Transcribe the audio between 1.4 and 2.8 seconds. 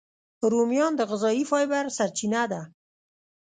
فایبر سرچینه ده